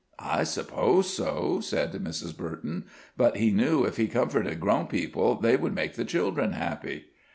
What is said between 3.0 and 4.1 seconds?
"But He knew if He